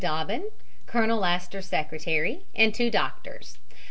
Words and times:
Dobbyn, 0.01 0.49
Colonel 0.87 1.23
Astor's 1.25 1.67
secretary, 1.67 2.43
and 2.55 2.73
two 2.73 2.89
doctors. 2.89 3.59